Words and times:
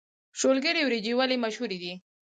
شولګرې 0.39 0.81
وريجې 0.85 1.13
ولې 1.17 1.35
مشهورې 1.43 1.77
دي؟ 1.83 1.93